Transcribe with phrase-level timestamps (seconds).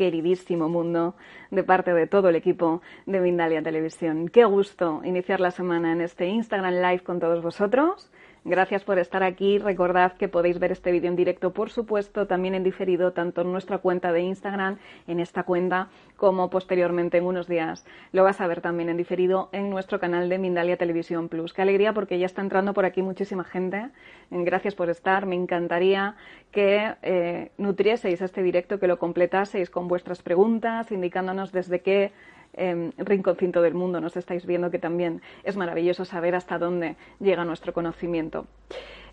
[0.00, 1.14] Queridísimo mundo,
[1.50, 4.30] de parte de todo el equipo de Mindalia Televisión.
[4.30, 8.10] Qué gusto iniciar la semana en este Instagram Live con todos vosotros.
[8.44, 9.58] Gracias por estar aquí.
[9.58, 13.52] Recordad que podéis ver este vídeo en directo, por supuesto, también en diferido, tanto en
[13.52, 17.84] nuestra cuenta de Instagram, en esta cuenta, como posteriormente en unos días.
[18.12, 21.52] Lo vas a ver también en diferido en nuestro canal de Mindalia Televisión Plus.
[21.52, 23.90] Qué alegría porque ya está entrando por aquí muchísima gente.
[24.30, 25.26] Gracias por estar.
[25.26, 26.16] Me encantaría
[26.50, 32.12] que eh, nutrieseis este directo, que lo completaseis con vuestras preguntas, indicándonos desde qué
[32.54, 37.44] eh, rinconcito del mundo nos estáis viendo, que también es maravilloso saber hasta dónde llega
[37.44, 38.46] nuestro conocimiento.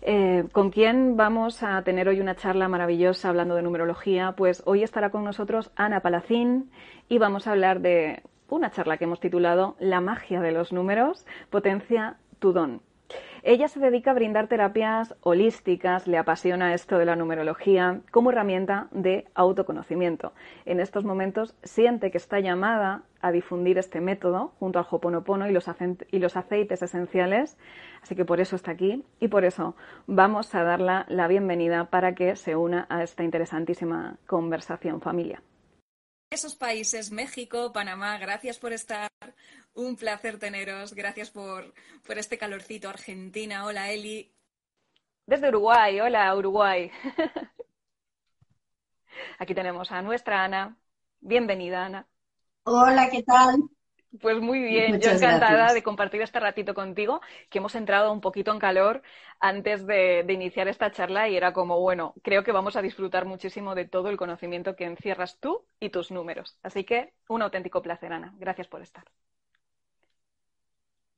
[0.00, 4.32] Eh, ¿Con quién vamos a tener hoy una charla maravillosa hablando de numerología?
[4.36, 6.70] Pues hoy estará con nosotros Ana Palacín
[7.08, 11.26] y vamos a hablar de una charla que hemos titulado La magia de los números,
[11.50, 12.80] potencia tu don.
[13.42, 18.88] Ella se dedica a brindar terapias holísticas, le apasiona esto de la numerología como herramienta
[18.90, 20.32] de autoconocimiento.
[20.64, 25.52] En estos momentos siente que está llamada a difundir este método junto al Hoponopono y
[25.52, 25.66] los,
[26.10, 27.56] y los aceites esenciales,
[28.02, 32.14] así que por eso está aquí y por eso vamos a darle la bienvenida para
[32.14, 35.42] que se una a esta interesantísima conversación familia.
[36.30, 39.10] Esos países, México, Panamá, gracias por estar.
[39.72, 40.92] Un placer teneros.
[40.92, 41.72] Gracias por,
[42.06, 42.88] por este calorcito.
[42.88, 44.30] Argentina, hola Eli.
[45.24, 46.90] Desde Uruguay, hola Uruguay.
[49.38, 50.76] Aquí tenemos a nuestra Ana.
[51.20, 52.06] Bienvenida, Ana.
[52.64, 53.62] Hola, ¿qué tal?
[54.20, 57.20] Pues muy bien, yo encantada de compartir este ratito contigo,
[57.50, 59.02] que hemos entrado un poquito en calor
[59.38, 63.74] antes de, iniciar esta charla y era como, bueno, creo que vamos a disfrutar muchísimo
[63.74, 66.58] de todo el conocimiento que encierras tú y tus números.
[66.62, 68.34] Así que un auténtico placer, Ana.
[68.38, 69.04] Gracias por estar.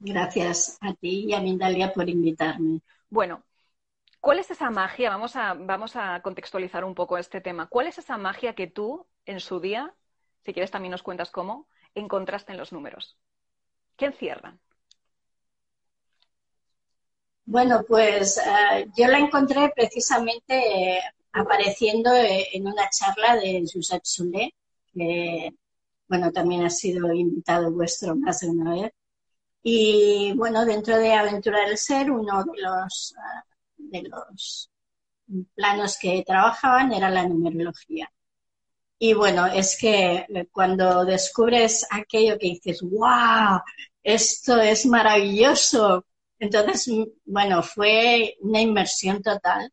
[0.00, 2.80] Gracias a ti y a Mindalia por invitarme.
[3.08, 3.44] Bueno,
[4.18, 5.10] ¿cuál es esa magia?
[5.10, 7.68] Vamos a, vamos a contextualizar un poco este tema.
[7.68, 9.94] ¿Cuál es esa magia que tú, en su día,
[10.44, 13.16] si quieres también nos cuentas cómo, encontraste en los números?
[13.96, 14.60] ¿Qué encierran?
[17.44, 21.00] Bueno, pues eh, yo la encontré precisamente eh,
[21.32, 24.54] apareciendo eh, en una charla de Josep Solé,
[24.92, 25.50] que
[26.08, 28.92] bueno, también ha sido invitado vuestro más de una vez.
[29.62, 33.14] Y bueno, dentro de Aventura del Ser, uno de los,
[33.76, 34.70] de los
[35.54, 38.10] planos que trabajaban era la numerología.
[39.02, 43.60] Y bueno, es que eh, cuando descubres aquello que dices, wow,
[44.02, 46.04] esto es maravilloso.
[46.38, 49.72] Entonces, mm, bueno, fue una inmersión total.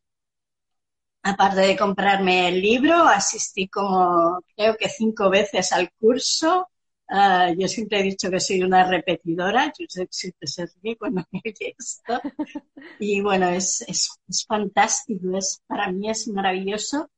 [1.22, 6.68] Aparte de comprarme el libro, asistí como creo que cinco veces al curso.
[7.08, 10.66] Ah, yo siempre he dicho que soy una repetidora, yo siempre se
[10.98, 11.42] cuando me
[11.78, 12.20] esto.
[13.00, 17.10] Y bueno, es, es, es fantástico, es, para mí es maravilloso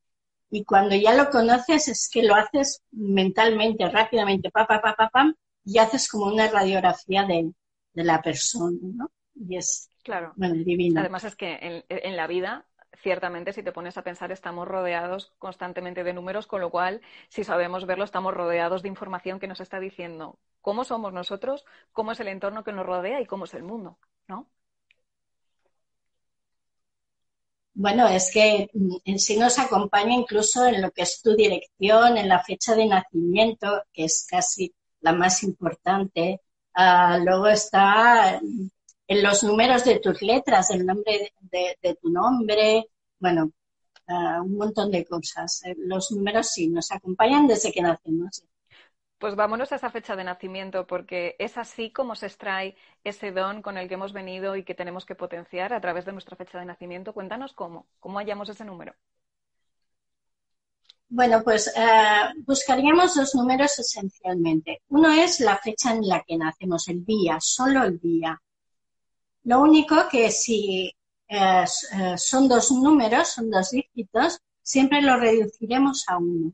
[0.51, 5.09] y cuando ya lo conoces es que lo haces mentalmente, rápidamente, pa, pa, pa, pa,
[5.09, 7.53] pam, y haces como una radiografía de,
[7.93, 9.11] la persona, ¿no?
[9.33, 10.33] Y es, claro.
[10.35, 10.99] bueno, divino.
[10.99, 12.65] Además es que en, la vida
[13.01, 17.45] ciertamente, si te pones a pensar, estamos rodeados constantemente de números, con lo cual, si
[17.45, 22.19] sabemos verlo, estamos rodeados de información que nos está diciendo cómo somos nosotros, cómo es
[22.19, 23.97] el entorno que nos rodea y cómo es el mundo,
[24.27, 24.47] ¿no?
[27.81, 32.15] Bueno, es que mm, en sí nos acompaña incluso en lo que es tu dirección,
[32.15, 36.41] en la fecha de nacimiento, que es casi la más importante.
[36.75, 38.39] Ah, luego está
[39.07, 42.85] en los números de tus letras, el nombre de, tu nombre,
[43.19, 43.51] bueno,
[44.07, 45.63] ah, un montón de cosas.
[45.65, 48.43] Eh, los números sí nos acompañan desde que nacemos.
[49.21, 53.61] Pues vámonos a esa fecha de nacimiento, porque es así como se extrae ese don
[53.61, 56.57] con el que hemos venido y que tenemos que potenciar a través de nuestra fecha
[56.57, 57.13] de nacimiento.
[57.13, 58.95] Cuéntanos cómo, cómo hallamos ese número.
[61.07, 64.81] Bueno, pues eh, buscaríamos dos números esencialmente.
[64.89, 68.41] Uno es la fecha en la que nacemos, el día, solo el día.
[69.43, 70.91] Lo único que si
[71.27, 76.53] eh, eh, son dos números, son dos dígitos, siempre lo reduciremos a uno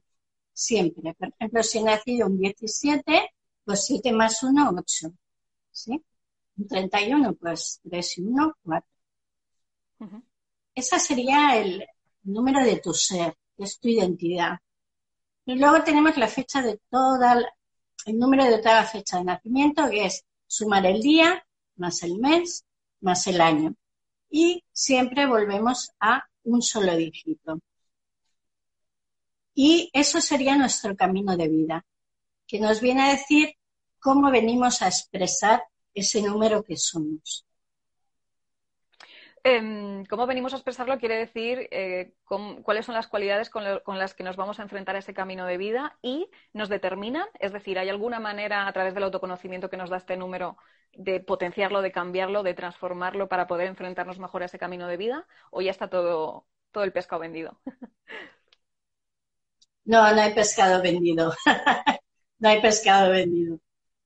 [0.57, 1.13] siempre.
[1.13, 3.29] Por ejemplo, si he nacido un 17,
[3.63, 5.13] pues 7 más 1, 8.
[5.71, 6.03] ¿Sí?
[6.57, 8.89] Un 31, pues 3 y 1, 4.
[10.73, 11.85] Ese sería el
[12.23, 14.57] número de tu ser, que es tu identidad.
[15.45, 17.39] Y luego tenemos la fecha de toda,
[18.05, 21.43] el número de toda la fecha de nacimiento, que es sumar el día
[21.75, 22.65] más el mes
[23.01, 23.75] más el año.
[24.29, 27.59] Y siempre volvemos a un solo dígito.
[29.59, 31.83] Y eso sería nuestro camino de vida,
[32.45, 33.55] que nos viene a decir
[33.99, 35.63] cómo venimos a expresar
[35.95, 37.43] ese número que somos.
[39.43, 42.13] Em, cómo venimos a expresarlo quiere decir eh,
[42.61, 43.63] cuáles son las cualidades con,
[43.97, 47.51] las que nos vamos a enfrentar a ese camino de vida y nos determinan, es
[47.51, 50.57] decir, ¿hay alguna manera a través del autoconocimiento que nos da este número
[50.93, 55.25] de potenciarlo, de cambiarlo, de transformarlo para poder enfrentarnos mejor a ese camino de vida?
[55.49, 57.59] ¿O ya está todo, todo el pescado vendido?
[59.87, 61.33] No, no hay pescado vendido.
[62.39, 63.59] no hay pescado vendido.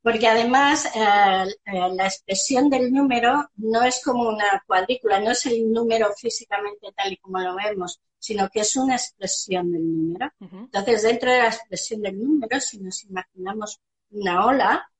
[0.04, 5.46] Porque además eh, eh, la expresión del número no es como una cuadrícula, no es
[5.48, 10.32] el número físicamente tal y como lo vemos, sino que es una expresión del número.
[10.40, 13.80] Entonces, dentro de la expresión del número, si nos imaginamos
[14.12, 14.92] una ola,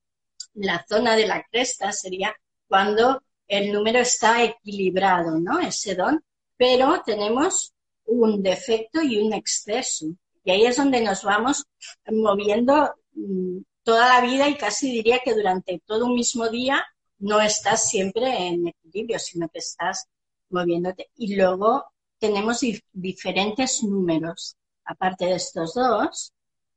[0.56, 2.36] la zona de la cresta sería
[2.68, 5.60] cuando el número está equilibrado, ¿no?
[5.60, 6.24] Ese don,
[6.58, 7.74] pero tenemos
[8.06, 10.08] un defecto y un exceso.
[10.44, 11.66] Y ahí es donde nos vamos
[12.10, 16.86] moviendo mm, toda la vida y casi diría que durante todo un mismo día
[17.20, 20.08] no estás siempre en equilibrio, sino que estás
[20.50, 21.10] moviéndote.
[21.16, 21.86] Y luego
[22.20, 22.62] tenemos
[22.92, 24.56] diferentes números.
[24.86, 26.34] Aparte de estos dos,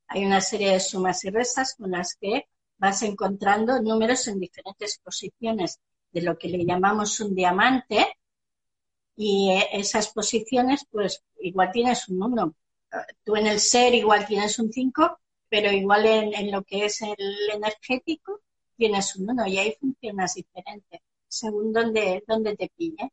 [0.07, 2.47] hay una serie de sumas y restas con las que
[2.79, 5.81] vas encontrando números en diferentes posiciones
[6.13, 8.17] de lo que le llamamos un diamante
[9.17, 12.55] y eh, esas posiciones pues igual tienes un 1
[13.25, 15.19] tú en el ser igual tienes un 5,
[15.49, 17.17] pero igual en, lo que es el
[17.53, 18.41] energético
[18.77, 23.11] tienes un 1 y ahí funcionas diferente, según donde, donde te pille.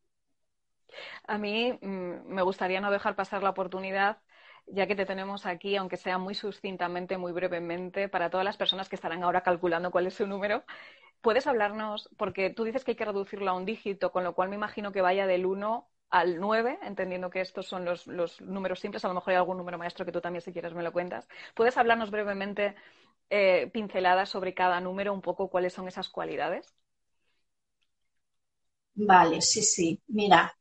[1.28, 4.22] A mí mm, me gustaría no dejar pasar la oportunidad
[4.68, 8.90] ya que te tenemos aquí, aunque sea muy sucintamente, muy brevemente, para todas las personas
[8.90, 10.64] que estarán ahora calculando cuál es su número,
[11.22, 12.10] ¿puedes hablarnos?
[12.18, 14.92] Porque tú dices que hay que reducirlo a un dígito, con lo cual me imagino
[14.92, 18.08] que vaya del 1 al 9, entendiendo que estos son los,
[18.42, 20.84] números simples, a lo mejor hay algún número maestro que tú también, si quieres, me
[20.84, 21.28] lo cuentas.
[21.56, 22.76] ¿Puedes hablarnos brevemente,
[23.30, 26.76] eh, pinceladas sobre cada número, un poco cuáles son esas cualidades?
[28.94, 30.02] Vale, sí, sí.
[30.08, 30.54] Mira,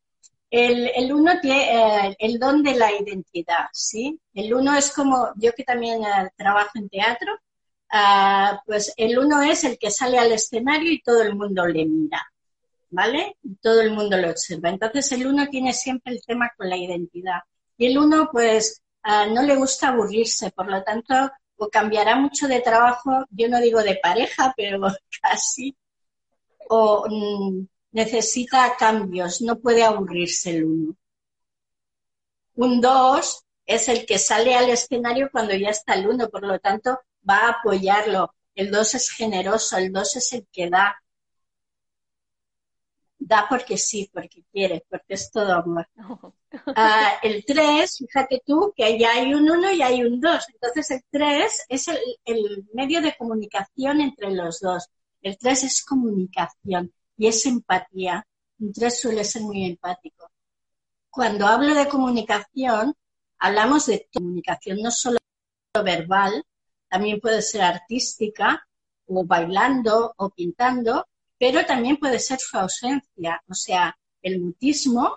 [0.51, 4.21] el, el uno tiene eh, el don de la identidad, ¿sí?
[4.35, 7.33] El uno es como, yo que también eh, trabajo en teatro,
[7.93, 11.87] ah, pues el uno es el que sale al escenario y todo el mundo le
[11.87, 12.23] mira.
[12.91, 13.37] ¿Vale?
[13.61, 14.71] Todo el mundo lo observa.
[14.71, 17.41] Entonces el uno tiene siempre el tema con la identidad.
[17.77, 21.15] Y el uno, pues, ah, no le gusta aburrirse, por lo tanto,
[21.57, 24.81] o cambiará mucho de trabajo, yo no digo de pareja, pero
[25.23, 25.77] casi,
[26.69, 30.97] o mm, necesita cambios, no puede aburrirse el uno.
[32.55, 36.59] Un dos es el que sale al escenario cuando ya está el uno, por lo
[36.59, 38.35] tanto, va a apoyarlo.
[38.55, 41.01] El dos es generoso, el dos es el que da,
[43.21, 45.89] da porque sí, porque quiere, porque es todo amor.
[46.75, 50.47] Ah, el 3, fíjate tú que ya hay un 1 y hay un 2.
[50.53, 54.89] Entonces el 3 es el, el, medio de comunicación entre los dos.
[55.23, 58.27] El 3 es comunicación y es empatía.
[58.59, 60.29] Un 3 suele ser muy empático.
[61.09, 62.97] Cuando hablo de comunicación,
[63.39, 65.19] hablamos de comunicación no solo
[65.85, 66.45] verbal,
[66.89, 68.67] también puede ser artística,
[69.07, 71.07] o bailando, o pintando,
[71.41, 75.17] pero también puede ser su ausencia, o sea, el mutismo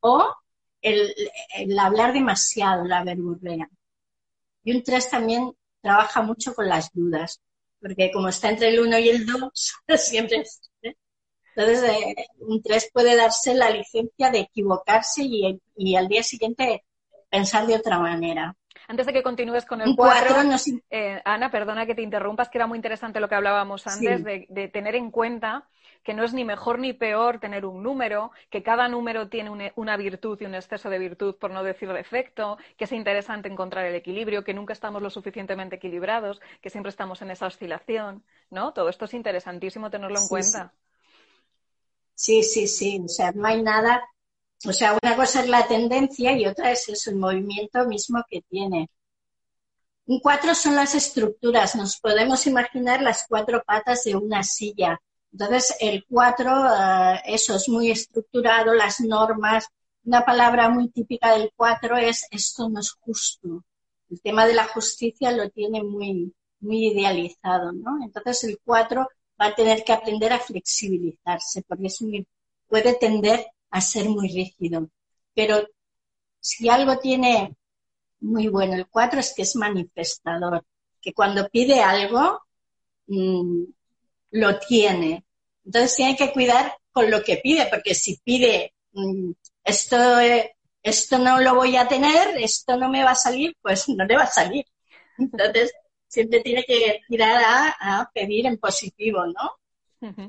[0.00, 0.34] o
[0.80, 1.14] el,
[1.78, 3.70] hablar demasiado, la verborrea.
[4.64, 7.40] Y un 3 también trabaja mucho con las dudas,
[7.80, 10.60] porque como está entre el 1 y el 2, siempre es.
[10.82, 10.96] ¿eh?
[11.54, 16.84] Entonces, eh, un 3 puede darse la licencia de equivocarse y, y al día siguiente
[17.30, 18.56] pensar de otra manera.
[18.92, 20.36] Antes de que continúes con el 4,
[20.90, 24.70] eh, Ana, perdona que te interrumpas, que era muy interesante lo que hablábamos antes, de,
[24.70, 25.66] tener en cuenta
[26.02, 29.96] que no es ni mejor ni peor tener un número, que cada número tiene una
[29.96, 33.94] virtud y un exceso de virtud, por no decir defecto, que es interesante encontrar el
[33.94, 38.74] equilibrio, que nunca estamos lo suficientemente equilibrados, que siempre estamos en esa oscilación, ¿no?
[38.74, 40.74] Todo esto es interesantísimo tenerlo en cuenta.
[42.14, 42.42] Sí.
[42.42, 43.02] sí, sí, sí.
[43.02, 44.02] O sea, no hay nada
[44.64, 48.42] o sea, una cosa es la tendencia y otra es eso, el movimiento mismo que
[48.42, 48.88] tiene.
[50.06, 51.74] Un cuatro son las estructuras.
[51.76, 55.00] Nos podemos imaginar las cuatro patas de una silla.
[55.32, 59.66] Entonces, el cuatro, eh, eso es muy estructurado, las normas.
[60.04, 63.64] Una palabra muy típica del cuatro es esto no es justo.
[64.10, 68.04] El tema de la justicia lo tiene muy, muy idealizado, ¿no?
[68.04, 69.08] Entonces, el cuatro
[69.40, 71.98] va a tener que aprender a flexibilizarse porque es
[72.68, 74.88] puede tender a ser muy rígido.
[75.34, 75.66] Pero
[76.38, 77.56] si algo tiene
[78.20, 80.64] muy bueno el 4 es que es manifestador,
[81.00, 82.40] que cuando pide algo,
[83.06, 83.64] mm,
[84.32, 85.24] lo tiene.
[85.64, 89.32] Entonces tiene que cuidar con lo que pide, porque si pide mm,
[89.64, 89.96] esto,
[90.82, 94.16] esto no lo voy a tener, esto no me va a salir, pues no le
[94.16, 94.64] va a salir.
[95.18, 95.72] Entonces
[96.06, 97.42] siempre tiene que tirar
[97.80, 100.26] a, pedir en positivo, ¿no?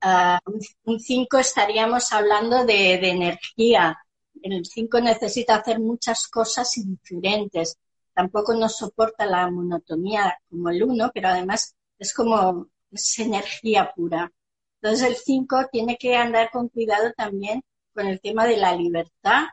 [0.00, 0.38] Ah,
[0.84, 3.98] un 5 estaríamos hablando de, energía.
[4.42, 7.78] El 5 necesita hacer muchas cosas diferentes.
[8.14, 14.32] Tampoco nos soporta la monotonía como el 1, pero además es como es energía pura.
[14.80, 17.62] Entonces el 5 tiene que andar con cuidado también
[17.94, 19.44] con el tema de la libertad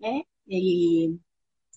[0.00, 0.24] ¿eh?
[0.46, 1.18] y,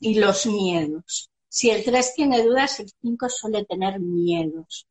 [0.01, 1.29] y, los miedos.
[1.47, 4.87] Si el 3 tiene dudas, el 5 suele tener miedos.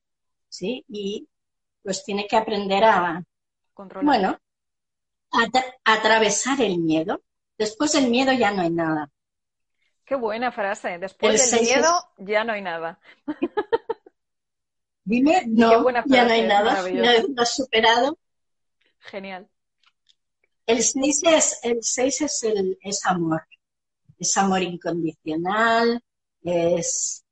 [0.49, 0.85] ¿sí?
[0.89, 1.29] Y
[1.83, 3.23] pues tiene que aprender a,
[4.03, 4.39] bueno,
[5.33, 5.47] a,
[5.85, 7.23] atravesar el miedo.
[7.59, 9.11] Después del miedo ya no hay nada.
[10.05, 10.99] Qué buena frase.
[10.99, 12.99] Después del miedo ya no hay nada.
[15.05, 18.19] Dime, no, ya no hay nada, lo has superado.
[19.01, 19.49] Genial.
[20.65, 23.43] El 6 es, el seis es, el, es amor,
[24.17, 26.01] es amor incondicional,
[26.43, 27.25] es,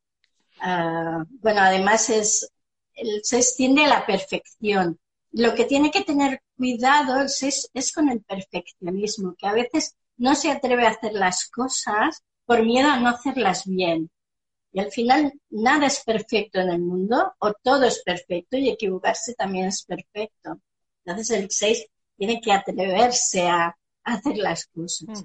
[0.62, 2.52] uh, bueno, además es,
[3.00, 4.98] el 6 tiende a la perfección.
[5.32, 10.34] Lo que tiene que tener cuidado 6 es con el perfeccionismo, que a veces no
[10.34, 14.10] se atreve a hacer las cosas por miedo a no hacerlas bien.
[14.72, 19.34] Y al final nada es perfecto en el mundo, o todo es perfecto y equivocarse
[19.34, 20.60] también es perfecto.
[21.04, 25.24] Entonces el 6 tiene que atreverse a, hacer las cosas.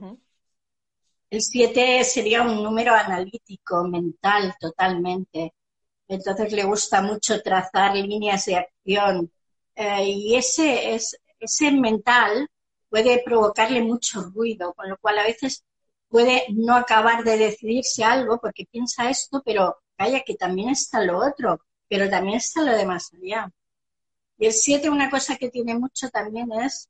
[1.30, 5.54] El 7 sería un número analítico, mental, totalmente.
[6.08, 9.32] Entonces le gusta mucho trazar líneas de acción.
[9.76, 12.50] Eh, y ese, es, ese mental
[12.90, 15.64] puede provocarle mucho ruido, con lo cual a veces
[16.08, 21.18] puede no acabar de decidirse algo porque piensa esto, pero vaya que también está lo
[21.18, 23.52] otro, pero también está lo de más allá.
[24.38, 26.90] Y el 7, una cosa que tiene mucho también es,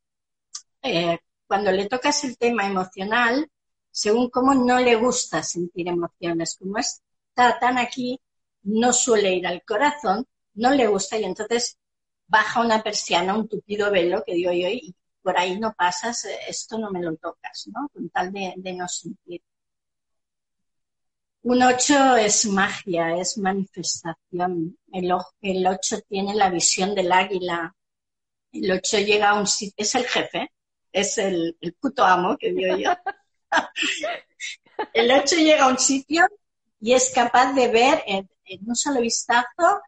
[0.82, 3.50] eh, cuando le tocas el tema emocional,
[3.90, 8.20] según cómo no le gusta sentir emociones, como está tan aquí,
[8.66, 11.78] no suele ir al corazón, no le gusta y entonces
[12.26, 16.38] baja una persiana, un tupido velo que digo yo, y por ahí no pasas, eh,
[16.48, 17.88] esto no me lo tocas, ¿no?
[17.92, 19.42] Con tal de, no sentir.
[21.42, 24.76] Un 8 es magia, es manifestación.
[24.92, 27.74] El, el 8 tiene la visión del águila.
[28.52, 30.50] El 8 llega a un sitio, es el jefe,
[30.90, 32.90] es el, puto amo que digo yo.
[34.92, 36.26] el 8 llega a un sitio
[36.80, 38.02] y es capaz de ver
[38.46, 39.80] en, un solo vistazo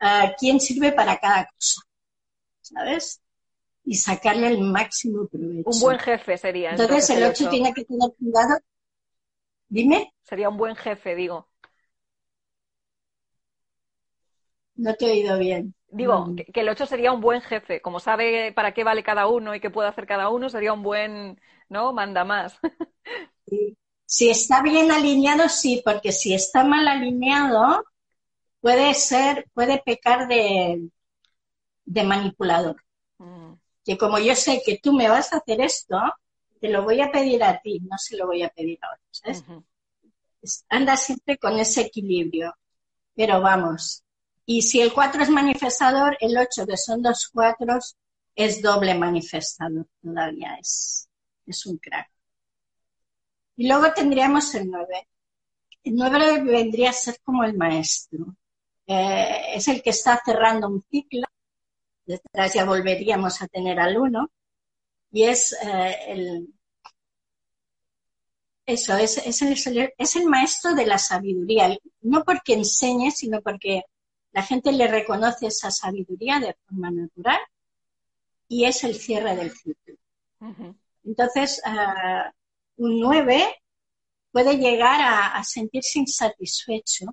[0.00, 1.82] uh, quién sirve para cada cosa.
[2.60, 3.20] ¿Sabes?
[3.88, 5.70] y sacarle el máximo provecho.
[5.70, 6.72] Un buen jefe sería.
[6.72, 8.58] Entonces, el 8 tiene que tener cuidado.
[9.66, 10.12] Dime.
[10.22, 11.48] Sería un buen jefe, digo.
[14.74, 15.74] No te he oído bien.
[15.88, 16.36] Digo, mm.
[16.52, 17.80] que, el 8 sería un buen jefe.
[17.80, 20.82] Como sabe para qué vale cada uno y qué puede hacer cada uno, sería un
[20.82, 21.94] buen, ¿no?
[21.94, 22.58] Manda más.
[24.10, 27.84] Si está bien alineado, sí, porque si está mal alineado,
[28.60, 30.88] puede ser, puede pecar de,
[31.84, 32.76] de manipulador.
[33.18, 33.54] Mm
[33.88, 35.98] que como yo sé que tú me vas a hacer esto,
[36.60, 39.64] te lo voy a pedir a ti, no se lo voy a pedir a otros.
[40.68, 42.54] Anda siempre con ese equilibrio.
[43.14, 44.04] Pero vamos.
[44.44, 47.96] Y si el 4 es manifestador, el 8, que son dos cuatros,
[48.34, 50.58] es doble manifestador todavía.
[50.60, 51.08] Es,
[51.46, 52.10] es un crack.
[53.56, 55.08] Y luego tendríamos el 9.
[55.84, 58.36] El 9 vendría a ser como el maestro.
[58.88, 61.28] Eh, es el que está cerrando un ciclo
[62.08, 64.30] detrás ya volveríamos a tener al uno,
[65.12, 66.48] y es eh, el,
[68.66, 73.82] eso, es, es, el, es el maestro de la sabiduría, no porque enseñe, sino porque
[74.32, 77.38] la gente le reconoce esa sabiduría de forma natural
[78.46, 79.96] y es el cierre del ciclo.
[81.04, 83.56] Entonces, uh, un 9
[84.30, 87.06] puede llegar a, a, sentirse insatisfecho.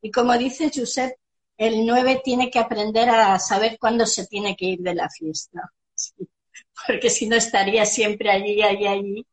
[0.00, 1.16] Y como dice Josep,
[1.56, 5.72] el 9 tiene que aprender a saber cuándo se tiene que ir de la fiesta.
[6.86, 9.26] Porque si no estaría siempre allí, allí, allí.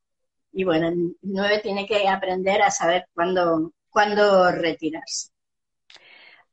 [0.53, 5.29] Y bueno, el 9 tiene que aprender a saber cuándo, cuándo retirarse.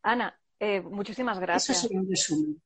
[0.03, 1.89] Ana, eh, muchísimas gracias.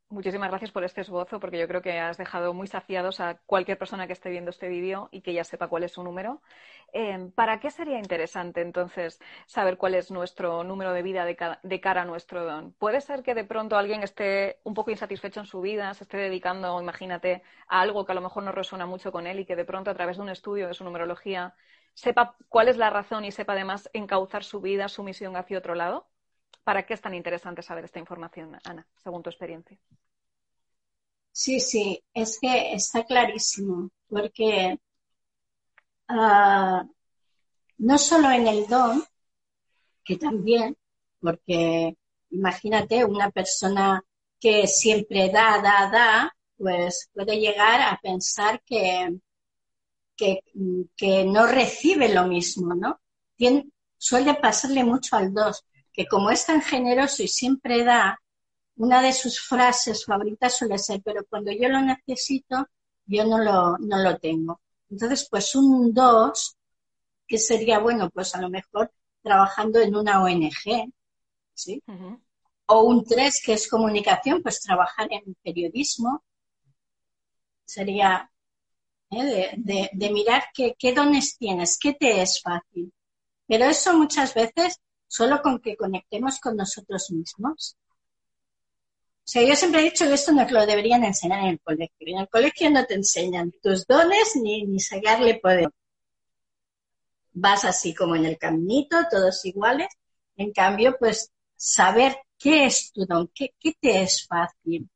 [0.09, 3.79] Muchísimas gracias por este esbozo, porque yo creo que has dejado muy saciados a cualquier
[3.79, 6.43] persona que esté viendo este vídeo y que ya sepa cuál es su número.
[6.93, 11.81] Em, ¿Para qué sería interesante entonces saber cuál es nuestro número de vida de, de,
[11.81, 12.73] cara a nuestro don?
[12.73, 16.17] Puede ser que de pronto alguien esté un poco insatisfecho en su vida, se esté
[16.17, 19.55] dedicando, imagínate, a algo que a lo mejor no resuena mucho con él y que
[19.55, 21.55] de pronto a través de un estudio de su numerología
[21.93, 25.77] sepa cuál es la razón y sepa además encauzar su vida, su misión hacia otro
[25.77, 26.09] lado?
[26.65, 29.79] ¿Para qué es tan interesante saber esta información, Ana, según tu experiencia?
[31.31, 34.79] Sí, sí, es que está clarísimo, porque
[36.09, 36.89] uh,
[37.79, 39.05] no solo en el don,
[40.05, 40.77] que también,
[41.21, 41.97] porque
[42.31, 44.03] imagínate una persona
[44.41, 49.19] que siempre da, da, da, pues puede llegar a pensar que,
[50.17, 50.41] que,
[50.97, 53.01] que no recibe lo mismo, ¿no?
[53.97, 58.21] suele pasarle mucho al dos, que como es tan generoso y siempre da,
[58.77, 62.67] una de sus frases favoritas suele ser, pero cuando yo lo necesito,
[63.07, 64.61] yo no lo, no lo tengo.
[64.91, 66.57] Entonces, pues un dos
[67.27, 70.93] que sería, bueno, pues a lo mejor trabajando en una ONG,
[71.55, 71.83] ¿sí?
[72.67, 76.25] O un tres que es comunicación, pues trabajar en periodismo.
[77.65, 78.29] Sería
[79.11, 79.55] ¿eh?
[79.57, 82.93] de, mirar qué, qué dones tienes, qué te es fácil.
[83.47, 84.81] Pero eso muchas veces
[85.17, 87.77] solo con que conectemos con nosotros mismos.
[89.27, 91.97] O sea, yo siempre he dicho que esto no lo deberían enseñar en el colegio.
[92.01, 95.71] En el colegio no te enseñan tus dones ni, ni sacarle poder
[97.35, 99.89] vas así como en el caminito, todos iguales.
[100.37, 104.89] En cambio, pues saber qué es tu don, qué, te es fácil.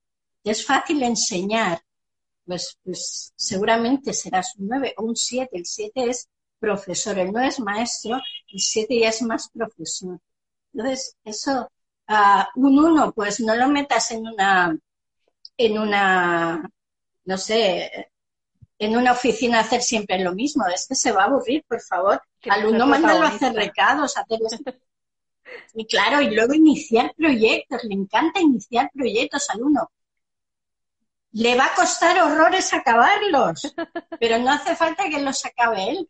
[0.42, 1.82] ¿Te es fácil enseñar?
[2.44, 5.50] Pues, pues seguramente serás un 9 o un 7.
[5.52, 8.16] El 7 es profesor, el no es maestro,
[8.48, 10.18] el 7 ya es más profesor.
[10.72, 11.70] Entonces, eso,
[12.08, 14.76] uh, un 1, pues no lo metas en una,
[15.56, 16.70] en una,
[17.24, 18.10] no sé,
[18.78, 20.64] en una oficina hacer siempre lo mismo.
[20.66, 22.22] Es que se va a aburrir, por favor.
[22.48, 24.38] Alumno, mándalo a hacer recados, hacer...
[25.74, 27.82] y claro, y luego iniciar proyectos.
[27.84, 29.90] Le encanta iniciar proyectos al uno.
[31.32, 33.74] Le va a costar horrores acabarlos,
[34.20, 36.08] pero no hace falta que los acabe él.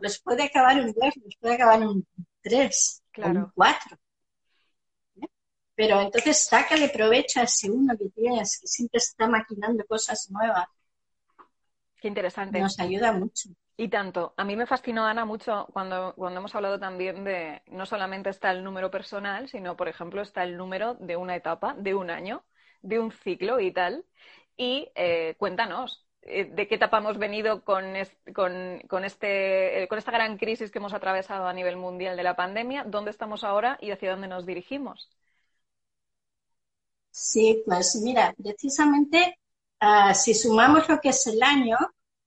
[0.00, 2.06] Los puede acabar un dos, los puede acabar un
[2.42, 3.96] tres, un cuatro.
[5.16, 5.26] ¿Eh?
[5.74, 10.66] Pero entonces sácale provecho a ese uno que tienes, que siempre está maquinando cosas nuevas
[12.00, 12.60] Qué interesante.
[12.60, 13.50] Nos ayuda mucho.
[13.76, 14.34] Y tanto.
[14.36, 18.50] A mí me fascinó, Ana, mucho cuando, cuando hemos hablado también de no solamente está
[18.50, 22.44] el número personal, sino, por ejemplo, está el número de una etapa, de un año,
[22.82, 24.04] de un ciclo y tal.
[24.56, 27.84] Y eh, cuéntanos, ¿de qué etapa hemos venido con,
[28.34, 32.22] con, con, este, eh, con esta gran crisis que hemos atravesado a nivel mundial de
[32.24, 32.84] la pandemia?
[32.84, 35.10] ¿Dónde estamos ahora y hacia dónde nos dirigimos?
[37.10, 39.36] Sí, pues mira, precisamente
[39.82, 41.76] Ah, si sumamos lo que es el año,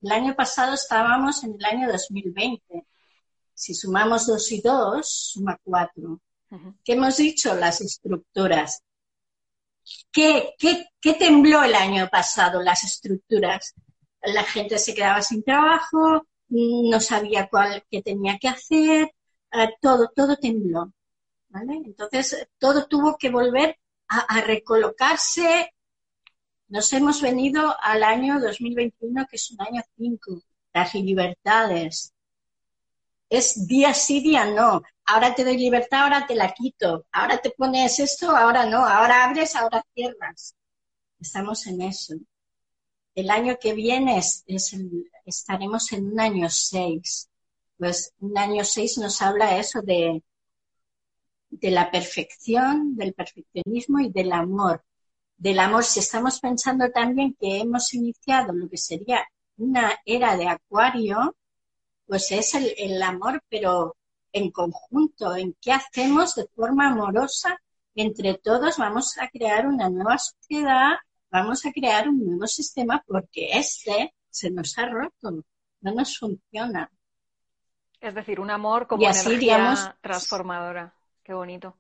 [0.02, 2.88] el año pasado estábamos en el año 2020.
[3.54, 6.20] Si sumamos dos y dos, suma cuatro.
[6.86, 7.56] ¿Qué hemos dicho?
[7.56, 8.84] Las estructuras.
[10.12, 12.62] ¿Qué, qué, tembló el año pasado?
[12.62, 13.74] Las estructuras.
[14.22, 19.12] La gente se quedaba sin trabajo, no sabía cuál qué tenía que hacer,
[19.52, 20.94] ah, todo, todo tembló.
[21.86, 25.74] Entonces, todo tuvo que volver a, a recolocarse
[26.74, 30.42] nos hemos venido al año 2021, que es un año 5,
[30.74, 32.13] las libertades.
[33.40, 34.82] Es día sí, día no.
[35.06, 37.08] Ahora te doy libertad, ahora te la quito.
[37.12, 38.86] Ahora te pones esto, ahora no.
[38.86, 40.56] Ahora abres, ahora cierras.
[41.20, 42.14] Estamos en eso.
[43.16, 44.44] El año que viene es,
[45.26, 47.30] estaremos en un año 6.
[47.78, 50.24] Pues un año 6 nos habla eso de,
[51.50, 54.84] de la perfección, del perfeccionismo y del amor
[55.38, 59.26] del amor, si estamos pensando también que hemos iniciado lo que sería
[59.58, 61.36] una era de acuario,
[62.14, 63.98] pues es el, amor, pero
[64.32, 67.60] en conjunto, en qué hacemos de forma amorosa
[67.96, 70.92] entre todos, vamos a crear una nueva sociedad,
[71.32, 75.44] vamos a crear un nuevo sistema porque este se nos ha roto,
[75.82, 76.92] no nos funciona.
[78.00, 80.94] Es decir, un amor como energía transformadora.
[81.24, 81.80] Qué bonito.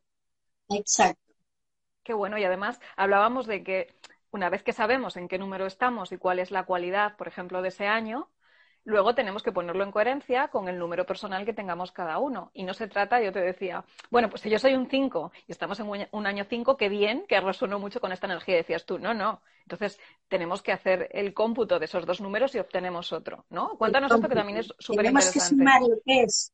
[0.69, 1.31] Exacto.
[2.01, 2.39] Qué bueno.
[2.39, 3.95] Y además hablábamos de que
[4.31, 7.61] una vez que sabemos en qué número estamos y cuál es la cualidad, por ejemplo,
[7.61, 8.31] de ese año,
[8.85, 12.51] luego tenemos que ponerlo en coherencia con el número personal que tengamos cada uno.
[12.53, 15.51] Y no se trata, yo te decía, bueno, pues si yo soy un 5 y
[15.51, 18.99] estamos en un año 5, qué bien, que resonó mucho con esta energía, decías tú.
[18.99, 19.41] No, no.
[19.61, 23.77] Entonces tenemos que hacer el cómputo de esos dos números y obtenemos otro, ¿no?
[23.77, 25.39] Cuéntanos esto que también es súper interesante.
[25.39, 26.51] Tenemos que sumar lo que es.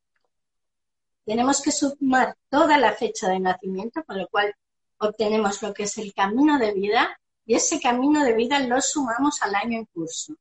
[1.26, 4.54] Tenemos que sumar toda la fecha de nacimiento, con lo cual
[5.00, 9.42] obtenemos lo que es el camino de vida y ese camino de vida lo sumamos
[9.42, 10.36] al año en curso.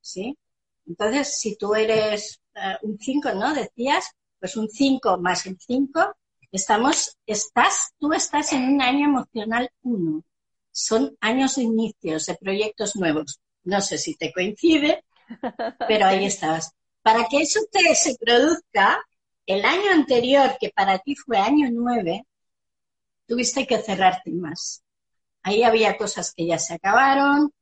[0.00, 0.36] ¿Sí?
[0.86, 3.54] Entonces, si tú eres eh, un 5, ¿no?
[3.54, 6.16] Decías, pues un 5 más el 5,
[6.50, 10.22] estamos, estás, tú estás en un año emocional 1.
[10.70, 13.40] Son años de inicios de proyectos nuevos.
[13.64, 15.04] No sé si te coincide,
[15.88, 16.72] pero ahí estás.
[17.02, 19.04] para que eso te, se produzca,
[19.46, 22.24] el año anterior, que para ti fue año 9,
[23.26, 24.82] tuviste que cerrarte más.
[25.42, 27.52] Ahí había cosas que ya se acabaron.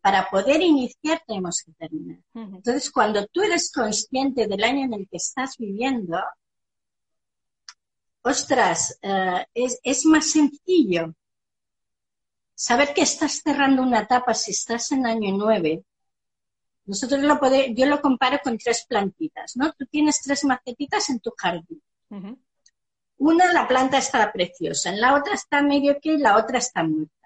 [0.00, 2.18] Para poder iniciar tenemos que terminar.
[2.34, 6.18] Entonces, cuando tú eres consciente del año en el que estás viviendo,
[8.22, 11.14] ostras, eh, es, más sencillo
[12.54, 15.84] saber que estás cerrando una etapa si estás en año 9.
[16.86, 17.38] Nosotros lo
[17.72, 19.72] yo lo comparo con tres plantitas, ¿no?
[19.72, 21.82] Tú tienes tres macetitas en tu jardín.
[23.18, 26.82] Una, la planta está preciosa, en la otra está medio que y la otra está
[26.82, 27.19] muerta.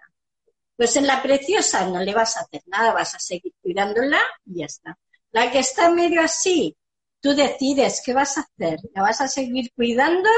[0.76, 4.60] Pues en la preciosa no le vas a hacer nada, vas a seguir cuidándola y
[4.60, 4.98] ya está.
[5.30, 6.76] La que está medio así,
[7.20, 8.80] tú decides qué vas a hacer.
[8.94, 10.28] ¿La vas a seguir cuidando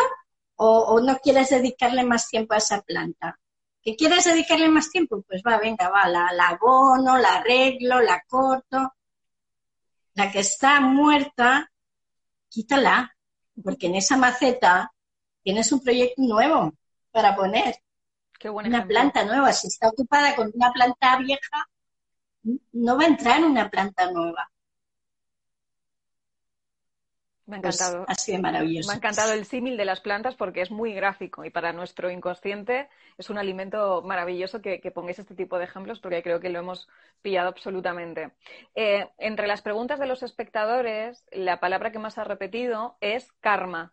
[0.57, 3.39] o, no quieres dedicarle más tiempo a esa planta.
[3.83, 5.23] ¿Que quieres dedicarle más tiempo?
[5.23, 8.95] Pues va, venga, va, la, la abono, la arreglo, la corto.
[10.15, 11.71] La que está muerta,
[12.49, 13.15] quítala,
[13.63, 14.93] porque en esa maceta
[15.43, 16.73] tienes un proyecto nuevo
[17.11, 17.77] para poner.
[18.39, 19.53] Qué una planta nueva.
[19.53, 21.69] Si está ocupada con una planta vieja,
[22.73, 24.51] no va a entrar en una planta nueva.
[27.47, 28.05] Me ha pues encantado.
[28.09, 28.89] ha sido maravilloso.
[28.89, 32.11] Me ha encantado el símil de las plantas porque es muy gráfico y para nuestro
[32.11, 36.59] inconsciente es un alimento maravilloso que, pongáis este tipo de ejemplos porque creo que lo
[36.59, 36.89] hemos
[37.23, 38.33] pillado absolutamente.
[38.75, 43.93] Eh, entre las preguntas de los espectadores, la palabra que más ha repetido es karma.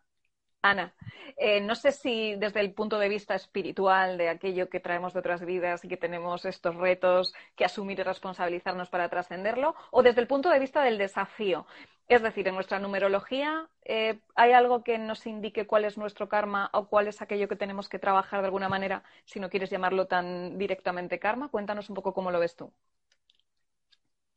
[0.64, 0.94] Ana,
[1.36, 5.18] eh, no sé si desde el punto de vista espiritual de aquello que traemos de
[5.18, 10.22] otras vidas y que tenemos estos retos que asumir y responsabilizarnos para trascenderlo, o desde
[10.22, 11.66] el punto de vista del desafío.
[12.08, 16.70] Es decir, en nuestra numerología, eh, ¿hay algo que nos indique cuál es nuestro karma
[16.72, 20.06] o cuál es aquello que tenemos que trabajar de alguna manera, si no quieres llamarlo
[20.06, 21.48] tan directamente karma?
[21.48, 22.72] Cuéntanos un poco cómo lo ves tú.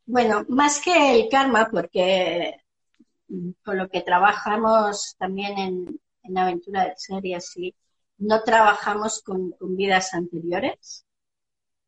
[0.05, 2.57] Bueno, más que el karma, porque
[3.63, 7.75] con lo que trabajamos también en, en Aventura de Ser y así,
[8.19, 11.05] no trabajamos con, vidas anteriores.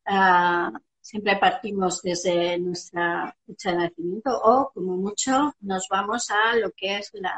[0.04, 6.70] Ah, siempre partimos desde nuestra fecha de nacimiento o, como mucho, nos vamos a lo
[6.72, 7.34] que es la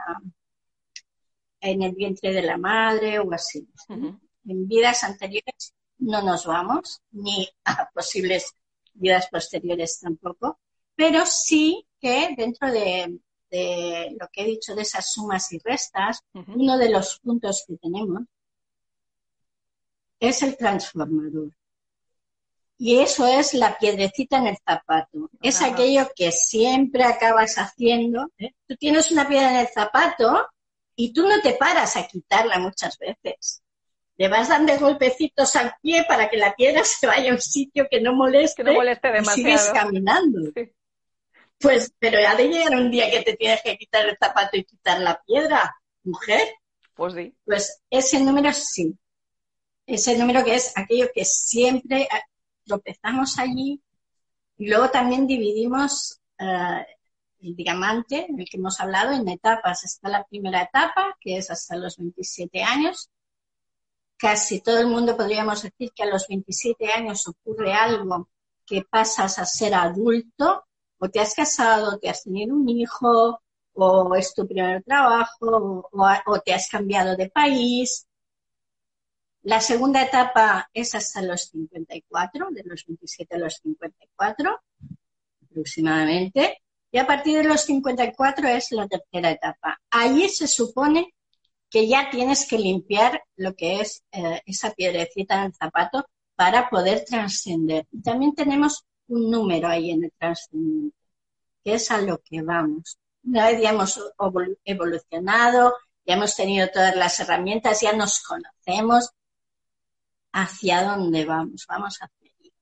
[1.62, 3.66] en el vientre de la madre o así.
[3.88, 8.54] En vidas anteriores no nos vamos, ni a posibles
[8.94, 10.58] vidas posteriores tampoco,
[10.94, 13.18] pero sí que dentro de,
[13.52, 17.76] de lo que he dicho de esas sumas y restas, uno de los puntos que
[17.76, 18.22] tenemos
[20.18, 21.50] es el transformador.
[22.78, 25.30] Y eso es la piedrecita en el zapato.
[25.42, 28.28] Es aquello que siempre acabas haciendo.
[28.38, 28.54] ¿eh?
[28.66, 30.48] Tú tienes una piedra en el zapato
[30.96, 33.62] y tú no te paras a quitarla muchas veces.
[34.16, 37.86] Le vas dando golpecitos al pie para que la piedra se vaya a un sitio
[37.90, 39.38] que no moleste, no moleste demasiado.
[39.38, 40.40] y sigues caminando.
[41.62, 44.64] Pues, pero ha de llegar un día que te tienes que quitar el zapato y
[44.64, 46.48] quitar la piedra, mujer.
[46.94, 47.34] Pues sí.
[47.44, 48.98] Pues ese número sí.
[49.86, 52.08] Ese número que es aquello que siempre
[52.64, 53.80] tropezamos allí.
[54.58, 56.86] Y luego también dividimos eh,
[57.40, 59.84] el diamante, el que hemos hablado, en etapas.
[59.84, 63.10] Está la primera etapa, que es hasta los 27 años.
[64.16, 68.28] Casi todo el mundo podríamos decir que a los 27 años ocurre algo
[68.64, 70.64] que pasas a ser adulto,
[71.02, 73.42] o te has casado, te has tenido un hijo,
[73.74, 78.06] o es tu primer trabajo, o, te has cambiado de país.
[79.42, 84.60] La segunda etapa es hasta los 54, de los 27 a los 54
[85.50, 86.62] aproximadamente.
[86.92, 89.80] Y a partir de los 54 es la tercera etapa.
[89.90, 91.14] Ahí se supone
[91.68, 96.70] que ya tienes que limpiar lo que es eh, esa piedrecita en el zapato para
[96.70, 97.88] poder trascender.
[97.90, 100.96] Y también tenemos un número ahí en el trascendente,
[101.64, 102.98] que es a lo que vamos.
[103.24, 104.00] Una vez ya hemos
[104.64, 109.10] evolucionado, ya hemos tenido todas las herramientas, ya nos conocemos,
[110.32, 112.52] hacia dónde vamos, vamos hacia allí.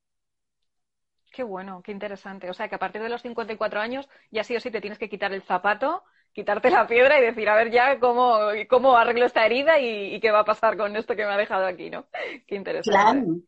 [1.32, 2.50] Qué bueno, qué interesante.
[2.50, 4.98] O sea que a partir de los 54 años ya sí o sí te tienes
[4.98, 9.24] que quitar el zapato, quitarte la piedra y decir, a ver ya cómo, cómo arreglo
[9.24, 11.88] esta herida y, y qué va a pasar con esto que me ha dejado aquí,
[11.90, 12.06] ¿no?
[12.46, 12.90] Qué interesante.
[12.90, 13.40] Claro.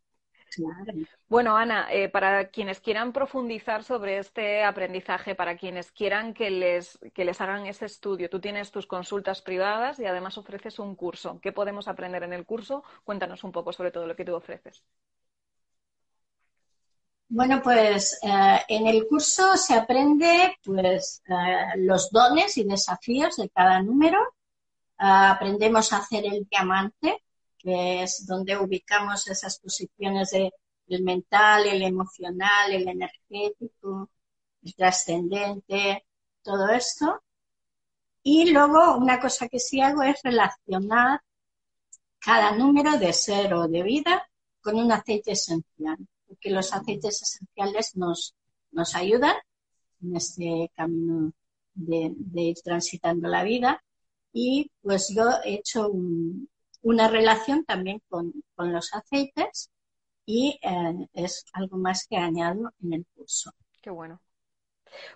[1.29, 6.99] Bueno, Ana, eh, para quienes quieran profundizar sobre este aprendizaje, para quienes quieran que les,
[7.15, 11.41] que les hagan ese estudio, tú tienes tus consultas privadas y además ofreces un curso.
[11.41, 12.85] ¿Qué podemos aprender en el curso?
[13.05, 14.85] Cuéntanos un poco sobre todo lo que tú ofreces.
[17.29, 23.49] Bueno, pues eh, en el curso se aprende pues eh, los dones y desafíos de
[23.49, 24.19] cada número.
[24.99, 27.23] aprendemos a hacer el diamante,
[27.63, 30.51] que es donde ubicamos esas posiciones de,
[30.87, 34.11] del mental, el emocional, el energético,
[34.63, 36.05] el trascendente,
[36.43, 37.23] todo esto.
[38.23, 41.21] Y luego una cosa que sí hago es relacionar
[42.19, 44.29] cada número de ser o de vida
[44.61, 48.35] con un aceite esencial, porque los aceites esenciales nos,
[48.71, 49.35] nos ayudan
[50.03, 51.33] en este camino
[51.75, 53.83] de, ir transitando la vida.
[54.33, 55.91] Y pues yo he hecho
[56.83, 59.71] una relación también con, los aceites
[60.27, 63.53] y eh, es algo más que añado en el curso.
[63.81, 64.21] Qué bueno.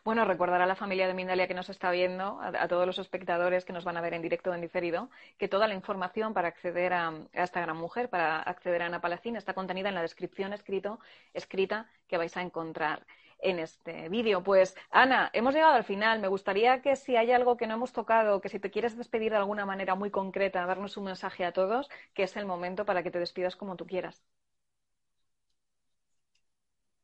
[0.04, 3.64] Bueno, recordar a la familia de Mindalia que nos está viendo, a, todos los espectadores
[3.64, 6.48] que nos van a ver en directo o en diferido, que toda la información para
[6.48, 10.52] acceder a, esta gran mujer, para acceder a Ana Palacín, está contenida en la descripción
[10.52, 10.98] escrito,
[11.34, 13.06] escrita que vais a encontrar
[13.38, 14.42] en este vídeo.
[14.42, 16.20] Pues, Ana, hemos llegado al final.
[16.20, 19.32] Me gustaría que si hay algo que no hemos tocado, que si te quieres despedir
[19.32, 23.02] de alguna manera muy concreta, darnos un mensaje a todos, que es el momento para
[23.02, 24.22] que te despidas como tú quieras.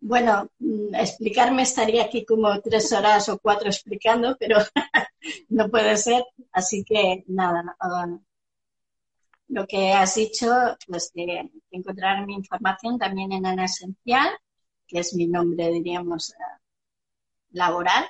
[0.00, 4.58] Bueno, mm, explicarme estaría aquí como tres horas o cuatro explicando, pero
[5.48, 6.24] no puede ser.
[6.52, 7.62] Así que nada,
[9.48, 10.46] lo que has dicho,
[10.88, 14.30] pues de encontrar mi información también en Ana Esencial,
[14.92, 16.34] que es mi nombre, diríamos, eh,
[17.52, 18.04] laboral.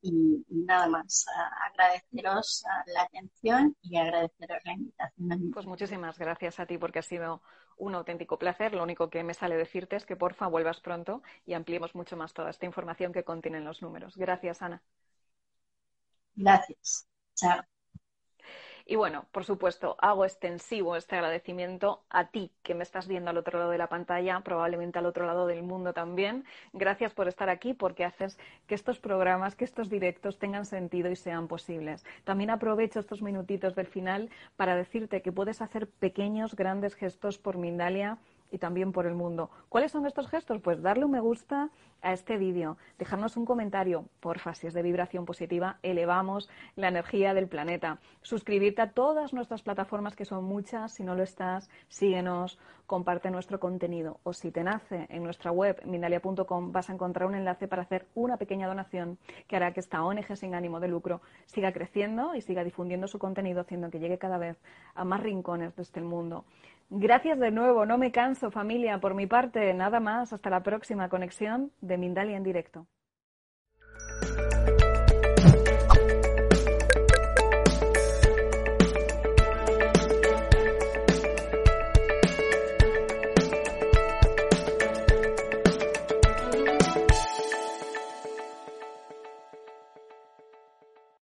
[0.00, 1.26] Y, nada más,
[1.68, 5.50] agradeceros la atención y agradeceros la invitación.
[5.52, 7.42] Pues muchísimas gracias a ti porque ha sido
[7.76, 8.74] un auténtico placer.
[8.74, 12.32] Lo único que me sale decirte es que porfa vuelvas pronto y ampliemos mucho más
[12.32, 14.16] toda esta información que contienen los números.
[14.16, 14.82] Gracias, Ana.
[16.36, 17.08] Gracias.
[17.34, 17.77] Chao.
[18.90, 23.36] Y bueno, por supuesto, hago extensivo este agradecimiento a ti que me estás viendo al
[23.36, 26.46] otro lado de la pantalla, probablemente al otro lado del mundo también.
[26.72, 31.16] Gracias por estar aquí porque haces que estos programas, que estos directos tengan sentido y
[31.16, 32.06] sean posibles.
[32.24, 37.58] También aprovecho estos minutitos del final para decirte que puedes hacer pequeños, grandes gestos por
[37.58, 38.16] Mindalia
[38.50, 39.50] y también por el mundo.
[39.68, 40.60] ¿Cuáles son estos gestos?
[40.60, 44.82] Pues darle un me gusta a este vídeo, dejarnos un comentario, porfa, si es de
[44.82, 47.98] vibración positiva, elevamos la energía del planeta.
[48.22, 53.58] Suscribirte a todas nuestras plataformas, que son muchas, si no lo estás, síguenos, comparte nuestro
[53.60, 54.20] contenido.
[54.22, 58.06] O si te nace en nuestra web, mindalia.com, vas a encontrar un enlace para hacer
[58.14, 62.40] una pequeña donación que hará que esta ONG sin ánimo de lucro siga creciendo y
[62.40, 64.56] siga difundiendo su contenido, haciendo que llegue cada vez
[64.94, 66.44] a más rincones de este mundo.
[66.90, 68.98] Gracias de nuevo, no me canso familia.
[68.98, 70.32] Por mi parte, nada más.
[70.32, 72.86] Hasta la próxima conexión de Mindalia en directo.